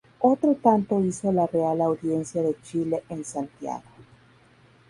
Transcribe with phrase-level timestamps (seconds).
[0.19, 3.83] Otro tanto hizo la Real Audiencia de Chile en Santiago.